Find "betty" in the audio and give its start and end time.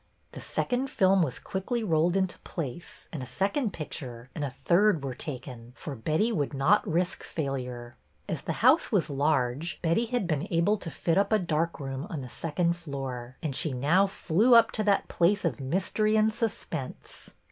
5.95-6.31, 9.83-10.05